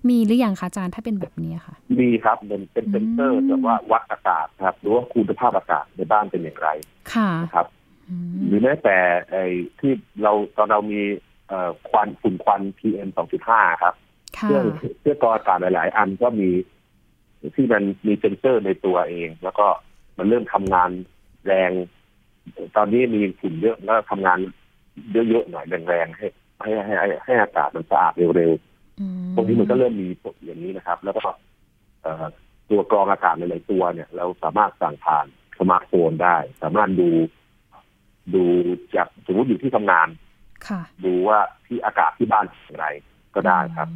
[0.09, 6.69] มีหรือยังคะอาจารย์ถ้าเป็นแบบนี้ค่ะ มีครับเป็นเป็นเซนเซอร์แบบว่าวัดอากาศครับหรือว่าคุณภาพอากาศในบ้านเป็นอย่างไร
[7.13, 7.67] ค่ะครับ
[8.47, 8.97] หรือแม้แต่
[9.29, 9.45] ไอ้
[9.79, 9.91] ที่
[10.23, 11.01] เราตอนเรามี
[11.89, 13.09] ควันฝุ่นควัน PM
[13.45, 13.93] 2.5 ครับ
[14.33, 14.65] เครื่อง
[14.99, 16.49] เครื่องกรองอากาศหลาย ๆ อันก็มี
[17.55, 19.67] ที่มันมีเซนเซอร์ในตัวเอง แล้วก็
[20.17, 20.89] มันเริ่มทำงาน
[21.45, 21.71] แรง
[22.75, 24.39] ตอนนี้มีฝุ่นเยอะแล้วทำงาน
[25.29, 26.27] เยอะๆหน่อยแรงๆให้
[26.61, 30.07] ให้ให้ให้อากาศมันสะอาดเร็วๆตรงนี้มันก็เริ่มมี
[30.45, 31.27] อย่างนี้นะครับ แล้วก็
[32.69, 35.25] ตัวกรองอากาศหลายๆตัวเนี่ย เราสามารถสั่งผ่าน
[35.59, 37.09] สมาร์ทโฟนได้ สามารถดู
[38.35, 38.43] ดู
[38.95, 40.07] จากสมมติอยู่ที่ทำงาน
[41.05, 42.87] ดูว่าที่อากาศที่บ้านอย่างไร
[43.35, 43.89] ก็ได้ครับ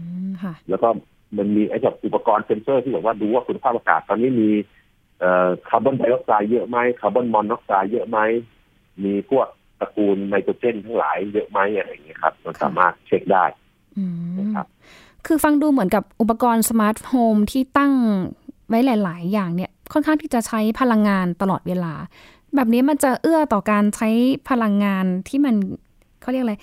[0.70, 0.90] แล้วก็
[1.38, 4.50] มันมีไอ้แบบอุปกรณ์เซนเซอร์ที่บอกว่าดูว่าคุณภาพอากาศตอนนี้มี
[5.68, 8.20] คาร์บอนไดออกไซด์เยอะไหมคาร์บอนมอนอกไซด์เยอะไหม
[9.04, 9.48] มีพวก
[9.80, 13.46] ตระกูลไนโตรเจนทั้งหลายเยอะไหมอะไรอย่างเงี้ยครับเราสามารถเช็คได้
[14.40, 14.68] นะครับ
[15.26, 17.94] คือฟังดูเหมือนกับอุปกรณ์ smart home ที่ตั้ง
[18.68, 21.94] ไว้หลาย ๆ อย่างเนี่ยค่อนข้างที่จะใช้พลังงานตลอดเวลา
[22.56, 24.10] แบบนี้มันจะเอื้อต่อการใช้
[24.50, 25.56] พลังงานที่มัน
[26.22, 26.56] เขาเรียกอะไร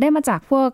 [0.00, 0.68] ได้มาจากพวก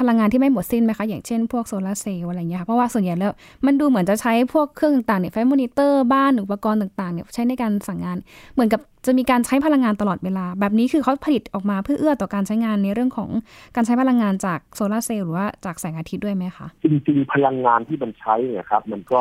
[0.00, 3.32] พลังงานที่ไม่หมดสิ้นไหมคะ อย่างเช่นพวกโซลาร์เซลล์อะไรเงี้ยเพราะว่าส่วนใหญ่แล้ว
[3.66, 8.16] มันดูเหมือนจะใช้พวกเครื่องต่างๆเนี่ยไฟมอนิเตอร์บ้านอุปกรณ์ต่างๆเนี่ยใช้ในการสั่งงาน
[8.54, 13.30] เหมือนกับจะมีการใช้พลังงานตลอดเวลา แบบนี้คือเขาผลิตออกมาเพื่อเอื้อต่อการใช้งานในเรื่องของ
[13.76, 19.20] การใช้พลังงานจากโซลาเซลล์หรือว่าจากแสงอาทิตย์ด้วยไหมคะจริงๆพลังงานที่มันใช้เนี่ยครับมันก็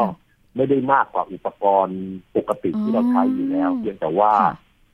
[0.55, 1.99] ไม่ได้มากกว่าอุปกรณ์
[2.38, 4.33] ปกติที่เราใช้อยู่แล้ว เพียงแต่ว่า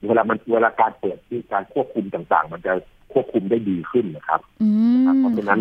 [0.07, 2.73] เวลามันเวลาการเปิดที่การควบคุมต่างๆ มันจะ
[3.13, 4.41] ควบคุมได้ดีขึ้นนะครับ
[5.19, 5.59] เพราะฉะนั้น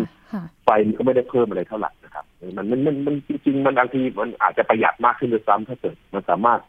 [0.63, 2.25] ไฟมันก็ไม่ได้เพิ่มอะไรเท่าไหร่นะครับ
[2.57, 6.59] มันมันมันมันจริงๆมันบางทีมันอาจจะประหยัดมากขึ้นด้วยซ้ำถ้าเกิดมันสามารถ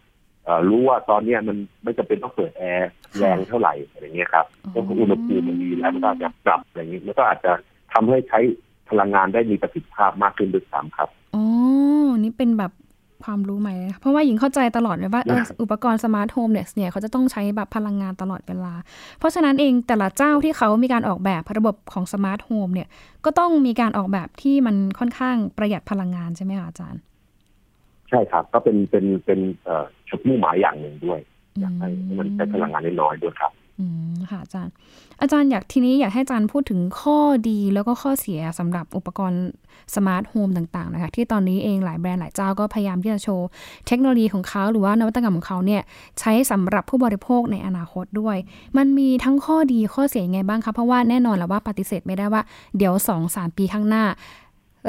[0.69, 7.53] รู้ว่าตอนนี้มันไม่จำเป็นต้องเปิดแอร์แรงเท่าไหร่อะไรเงี้ยครับเพราะอุณหภูมิมันดีแล้วมันก็จะปรับอะไรอย่างนี้แล้วก็อาจจะ
[7.93, 8.41] ทำให้ใช้
[8.91, 11.45] พลังงานได้มีประสิทธิภาพมากขึ้นด้วยซ้ำครับอ๋อ
[12.25, 12.73] นี่เป็นแบบ
[13.25, 15.23] ความรู้ใหม่เลยเพราะว่าหญิงเข้าใจตลอดเลยว่า
[15.63, 18.75] อุปกรณ์ smart home เนี่ยเนี่ยเขาจะต้องใช้แบบพลังงานตลอดเวลา
[19.19, 22.89] เพราะฉะนั้นเองแต่ละเจ้าที่เขามีการออกแบบระบบของ smart home เนี่ย
[23.25, 27.01] ก็ต้องมีการออกแบบที่มันค่อนข้างประหยัดพลังงานใช่ไหมคะอาจารย์
[28.09, 29.41] ใช่ครับ ก็เป็นเป็นเป็น
[30.09, 31.21] จุดมุ่งหมายอย่างหนึ่งด้วย
[31.61, 34.73] อยากให้มันใช้พลังงานน้อยด้วยครับ อืมค่ะอาจารย์
[35.21, 39.43] อาจารย์อยากทีนี้อยากให้อาจารย์พูดถึงข้อดีแล้วก็ข้อเสียสำหรับอุปกรณ์
[39.95, 43.49] smart home ต่างๆนะคะที่ตอนนี้เองหลายแบรนด์หลายเจ้าก็พยายามที่จะโชว์
[43.87, 45.83] เทคโนโลยีของเขาหรือว่านวัตกรรมของเขาเนี่ย
[46.21, 48.37] ใช้สำหรับผู้บริโภคในอนาคตด้วย
[48.77, 52.43] มันมีทั้งข้อดีข้อเสียยังไงบ้างคะเพราะว่าแน่นอนแล้วว่าปฏิเสธไม่ได้ว่า
[52.77, 54.05] เดี๋ยวสองสามปีข้างหน้า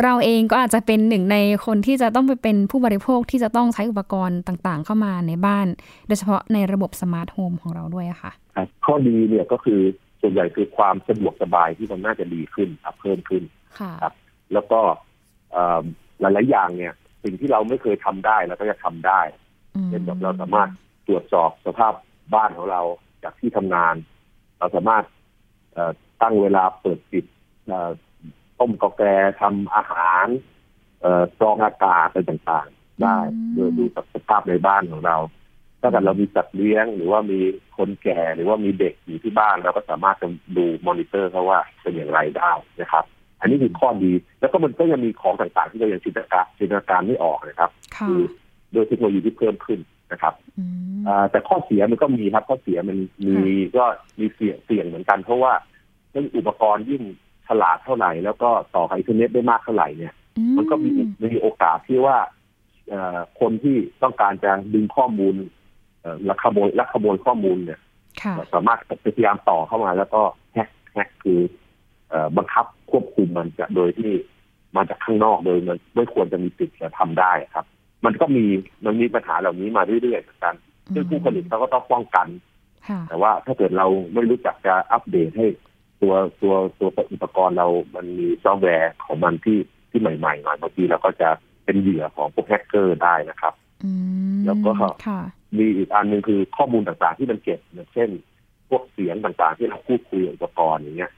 [0.04, 5.68] เราเองก็อาจจะเป็นหนึ่งในคนที่จะต้องไปเป็นผู้บริโภคที่จะต้องใช้อุปกรณ์ต่างๆ เข้ามาในบ้าน
[6.08, 8.32] โดยเฉพาะในระบบ smart home ของเราด้วยค่ะ
[8.86, 9.80] ข้อดีเนี่ยก็คือ
[10.22, 13.44] ส่วนใหญ่คือความสะดวกสบายที่มันน่าจะดีขึ้นครับเพิ่มขึ้น
[13.80, 14.14] ครับ
[14.54, 14.80] แล้วก็
[16.20, 19.22] หลายๆอย่างเนี่ย สิ่งที่เราไม่เคยทำได้เราก็จะทำได้
[19.90, 20.70] เช่นแบบเราสามารถ
[21.08, 21.94] ตรวจสอบสภาพ
[22.34, 22.82] บ้านของเรา
[23.24, 23.96] จากที่ทำงาน
[24.60, 25.04] เราสามารถ
[26.22, 27.26] ตั้งเวลาเปิดปิด
[28.60, 29.02] ต้มกาแฟ
[29.42, 30.28] ทำอาหาร
[31.40, 33.18] กรองอากาศอะไรต่างๆ ได้
[33.54, 35.18] โดยดูสภาพในบ้านของเรา
[35.82, 37.40] ถ้าเกิดเรามีสัตว์เลี้ยง หรือว่ามี
[37.78, 43.06] คนแก่หรือว่ามีเด็กอยู่ที่บ้านเราก็สามารถจะดูมอนิเตอร์เขาว่าเป็นอย่างไรได้นะครับ
[43.42, 47.70] อันนี้คือข้อดี แล้วก็มันก็ยังมีของต่างๆ ที่เรายังจินตนาการจินตนาการไม่ออกนะครับ
[48.10, 48.22] คือ
[48.74, 49.80] โดยเทคโนโลยีที่เพิ่มขึ้น
[50.12, 50.34] นะครับ
[51.32, 52.98] แต่ข้อเสียมันก็มีครับ ข้อเสียมัน
[53.46, 53.84] มีก็
[54.20, 55.54] มีเสี่ยงเสี่ยงเหมือนกัน เพราะว่า
[56.12, 57.04] เรื่องอุปกรณ์ยิ่ง
[57.48, 60.14] ฉลาดเท่าไหร่ แล้วก็ต่ออินเทอร์เน็ตได้มากเท่าไหร่เนี่ย
[60.58, 60.92] มันก็มี
[61.24, 62.18] มีโอกาสที่ว่า
[63.40, 65.36] คนที่ต้องการจะดึงข้อมูล
[66.30, 67.80] ลักขโมยลักขโมยข้อมูลเนี่ย
[68.54, 70.22] สามารถพยายามต่อเข้ามา แล้วก็
[70.54, 71.40] แฮกแฮกคือ
[72.38, 74.14] บังคับควบคุมมันจะโดยที่
[74.76, 77.66] มาจากข้างนอกโดยมันไม่ควรจะมีสิทธิ์จะทำได้ครับ
[78.06, 78.46] มันก็มี
[78.86, 80.56] มันมีปัญหาเหล่านี้มาเรื่อยๆเหมือนกัน
[80.94, 82.28] ซึ่งผู้ผลิตเขาก็ต้องป้องกัน
[83.08, 85.48] แต่ว่าถ้าเกิดเราไม่รู้จักจะอัปเดตให้
[86.02, 91.30] ตัวตัวตัวอุปกรณ์เรามันมีซอฟต์แวร์ของมันที่ที่ใหม่ๆหน่อยบางทีเราก็จะ
[91.66, 93.54] เป็นเหยื่อของพวกแฮกเกอร์ได้นะครับ
[94.46, 94.72] แล้วก็
[95.58, 98.10] มีอีกอันหนึ่งคือข้อมูลต่างๆที่มันเก็บอย่างเช่น
[98.70, 101.12] พวกเสียงต่างๆ ที่เราพูดคุยอุปกรณ์อย่างเงี้ย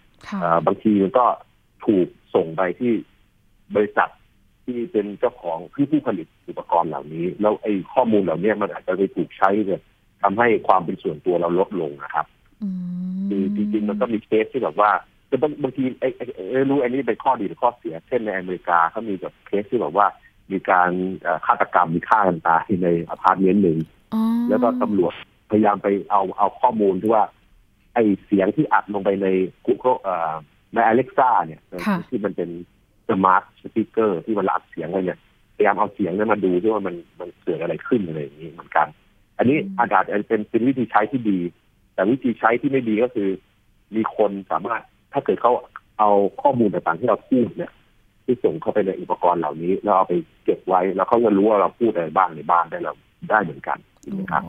[0.66, 1.26] บางทีมันก็
[1.86, 2.94] ถูกส่งไปที่
[3.76, 4.10] บริษัท
[4.66, 9.82] ที่เป็นเจ้าของที่ผู้ผลิตอุปกรณ์เหล่านี้ แล้วไอ้ข้อมูลเหล่านี้มันอาจจะไปถูกใช้เนี่ย
[10.22, 12.26] ทำให้ความเป็นส่วนตัวเราลดลงนะครับ
[13.30, 14.92] คือจริงๆมันก็มีเคสที่แบบว่า
[15.28, 20.08] แต่บางทีไอ้ไอ้ไม่รู้อันนี้เป็นข้อดีหรือข้อเสีย เช่นในอเมริกาเขามีแบบเคสที่แบบว่า
[20.52, 20.92] มีการ
[21.46, 23.78] ฆาตกรรมมีฆ่ากันตายในอพาร์ตเมนต์หนึ่ง
[24.50, 25.14] แล้วก็ตำรวจ
[25.52, 27.24] พยายามไปเอาเอาข้อมูลที่ว่า
[27.94, 29.28] ไอ้เสียงที่อัดลงไปใน
[29.66, 30.34] Google เอ่อ
[30.74, 31.62] ใน Alexa เนี่ย
[32.10, 32.50] ที่มันเป็น
[33.10, 35.20] smart speaker ที่มันรับเสียงอะไรเนี่ย
[35.56, 38.88] พยายามเอาเสียงนั้นมาดูที่ว่ามันมันเกิดอะไรขึ้นอะไรอย่างนี้เหมือนกัน
[39.38, 41.40] อันนี้อาจจะเป็นเป็นวิธีใช้ที่ดี
[41.98, 43.30] แต่วิธีใช้ที่ไม่ดีก็คือ
[43.96, 44.82] มีคนสามารถ
[45.14, 45.52] ถ้าเกิดเขา
[46.00, 47.72] เอาข้อมูลต่างๆที่เราพูดเนี่ย
[48.26, 52.94] ที่ส่งเข้าไปในอุปกรณ์เหล่านี้ แล้วเอาไปเก็บไว้ แล้วเขาจะรู้ว่าเราพูดอะไรบ้างในบ้านได้เรา
[53.30, 53.78] ได้เหมือนกัน
[54.20, 54.44] นะครับ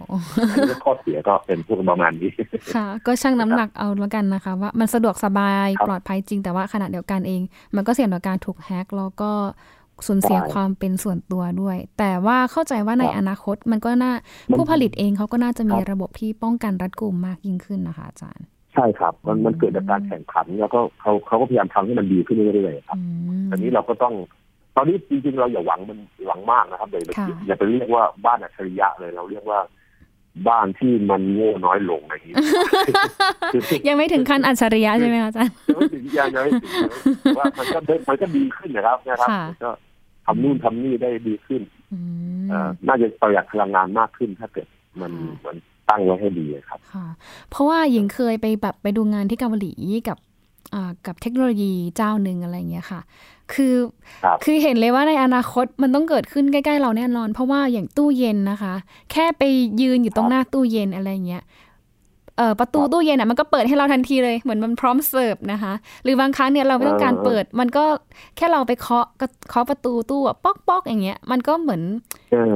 [0.51, 2.33] อันนี้ข้อเสียก็เป็นพวกประมาณนี้
[2.75, 7.43] ค่ะ ก็ช่างน้ำหนักเอาแล้วกันนะคะ ว่ามันสะดวกสบายปลอดภัยจริงแต่ว่าขณะเดียวกันเอง
[7.77, 9.31] มันก็เสี่ยงต่อการถูกแฮ็กแล้วก็
[10.07, 14.13] สูญเสียความเป็นส่วนตัวด้วย แต่ว่าเข้าใจว่าในอนาคตมันก็น่า
[14.57, 22.99] ผู้ผลิตเองเขาก็น่าจะมีระบบที่ป้องกันรัดกุมมากยิ่งขึ้นนะคะอาจารย์ ใช่ครับ มันมันเกิดจากการแข่งขัน แล้วก็เขาเขาก็พยายามทำให้มันดีขึ้นเรื่อยๆครับ
[23.51, 24.15] ตอนนี้เราก็ต้อง
[24.77, 27.03] ตอนนี้จริงๆ เราอย่าหวังมันหวังมากนะครับเลย
[27.47, 29.61] อย่าไปเรียกว่าบ้านอัจฉริยะเลยเราเรียกว่า
[30.49, 32.37] บ้านที่มันโง่น้อยลงอะไรอย่างนี้
[33.89, 39.29] ยังไม่ถึงขั้นอัจฉริยะใช่ไหมอาจารย์ยังไม่ถึงยังไม่ถึงว่ามันก็มันก็ดีขึ้นนะครับนะครับ
[39.65, 39.71] ก็
[40.31, 41.63] ทำนู่นทำนี่ได้ดีขึ้น
[42.87, 44.67] น่าจะประหยัดพลังงานมากขึ้นถ้าเกิด
[45.01, 45.13] มัน
[45.47, 45.57] มัน
[45.89, 47.07] ตั้งไว้ให้ดีครับค่ะ
[47.51, 49.73] เพราะว่าหญิงเคยไปแบบไปดูงานที่เกาหลี
[50.09, 50.19] กับ
[51.07, 53.01] กับเทคโนโลยีเจ้าหนึ่งอะไรเงี้ยค่ะ
[53.53, 53.75] คือ
[54.45, 58.75] คือเห็นเลยว่าในอนาคตมันต้องเกิดขึ้นใกล้ ๆ เราแน่นอน เพราะว่าอย่างตู้เย็นนะคะ
[59.13, 59.43] แค่ไป
[59.81, 61.68] ยืนอยู่ตรงหน้าตู้เย็นอะไรเงี้ยเอ่อ
[62.61, 65.73] ประตูตู้เย็นอะมันก็เปิดให้เราทันทีเลยเหมือนมันพร้อมเสิร์ฟนะคะ
[66.05, 67.85] หรือบางครั้งเนี่ยเราไม่ต้องการเปิด มันก็
[68.37, 69.07] แค่เราไปเคาะ
[69.51, 71.83] เคาะประตูตู้ป๊อกป๊อกอย่างเงี้ยมันก็เหมือน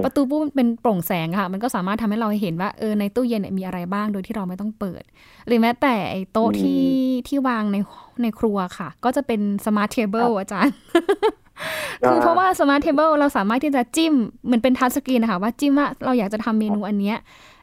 [0.04, 5.02] ประตูตู้เป็นโปร่งแสงค่ะ มันก็สามารถทำให้เราเห็นว่าเออในตู้เย็นมีอะไรบ้างโดยที่เราไม่ต้องเปิด
[5.46, 6.82] หรือแม้แต่ไอ้โต๊ะที่
[7.28, 7.76] ที่วางใน
[8.22, 10.74] ในครัวค่ะ ก็จะเป็น smart table อาจารย์
[12.06, 14.14] คือเพราะว่า smart table เราสามารถที่จะจิ้ม
[14.44, 17.18] เหมือนเป็น touch screen นะคะว่าจิ้มว่าเราอยากจะทำเมนูอันเนี้ย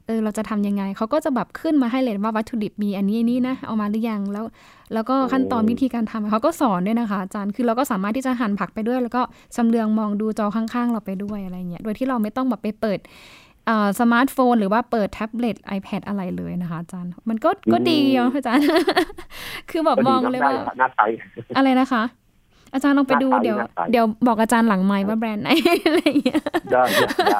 [0.09, 4.45] เออเราจะทำยังไง เขาก็จะแบบขึ้นมาให้เลยว่าวัตถุดิบมีอันนี้อันนี้นะ เอามาหรือยัง แล้ว
[4.93, 9.21] แล้วก็ขั้นตอนวิธีการทำเขาก็สอนด้วยนะคะอาจารย์คือเราก็สามารถที่จะหั่นผักไปด้วย แล้วก็
[9.55, 12.99] ชำเลืองมองดูจอข้างๆ เราไปด้วยอะไรเงี้ย โดยที่เราไม่ต้องแบบไปเปิด
[13.99, 18.63] สมาร์ทโฟนหรือว่าเปิดแท็บเล็ต iPad อะไรเลยนะคะอาจารย์ มันก็ก็ดีอะอาจารย์
[19.69, 20.55] คือแบบมองเลยว่า
[21.57, 22.03] อะไรนะคะ
[22.73, 23.57] อาจารย์ลองไปดูเดี๋ยว
[23.91, 25.49] เดี๋ยวบอกอาจารย์หลังไมค์ว่าแบรนด์ไหน
[25.87, 26.83] อะไรอย่างเงี้ยได้
[27.31, 27.39] ได้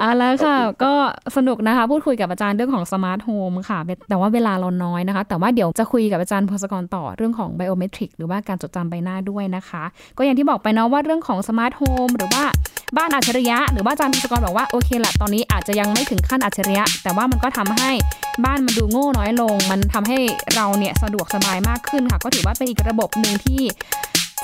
[0.00, 0.92] อ่าแล้วค่ะ ก็
[1.36, 9.82] สนุกนะคะ พูดคุยกับอาจารย์เรื่องของ smart home ค่ะ แต่ว่าเวลาเราน้อยนะคะ แต่ว่าเดี๋ยวจะคุยกับอาจารย์พศกรต่อเรื่องของ biometric หรือว่าการจดจำใบหน้าด้วยนะคะ
[10.16, 12.44] ก็อย่างที่บอกไปเนาะว่าเรื่องของ smart home หรือว่า
[12.96, 17.90] บ้านอัจฉริยะ หรือว่าอาจารย์พศกรบอกว่าโอเคแหละตอนนี้อาจจะยังไม่ถึงขั้นอัจฉริยะ แต่ว่ามันก็ทำให้
[18.44, 20.18] บ้านมันดูโง่น้อยลง มันทำให้
[20.54, 23.62] เราเนี่ยสะดวกสบายมากขึ้นค่ะ ก็ถือว่าเป็นอีกระบบหนึ่งที่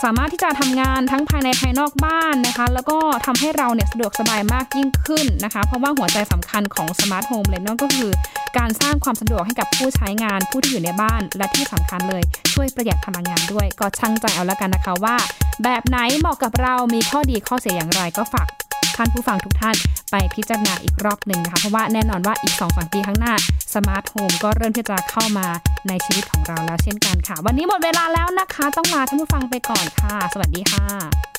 [0.04, 8.10] สามารถที่จะทำงานทั้งภายในภายนอกบ้านนะคะ แล้วก็ทำให้เราเนี่ยสะดวกสบายมากยิ่งขึ้นนะคะ เพราะว่าหัวใจสำคัญของสมาร์ทโฮมเลยนั่นก็คือ
[8.58, 15.16] การสร้างความสะดวกให้กับผู้ใช้งานผู้ที่อยู่ในบ้าน และที่สำคัญเลยช่วยประหยัดพลังงานด้วย ก็ช่างใจเอาละกันนะคะว่า
[15.64, 18.48] แบบไหนเหมาะกับเรามีข้อดีข้อเสียอย่างไรก็ฝาก
[18.96, 19.76] ท่านผู้ฟังทุกท่าน
[20.10, 23.34] ไปพิจารณาอีกรอบหนึ่งนะคะ เพราะว่าแน่นอนว่าอีก2อสปีข้างหน้า
[23.74, 25.46] smart home ก็เริ่มที่จะเข้ามา
[25.88, 31.35] ในชีวิตของเราแล้วเช่นกันค่ะ วันนี้หมดเวลาแล้วนะคะ ต้องลาท่านผู้ฟังไปก่อนค่ะ สวัสดีค่ะ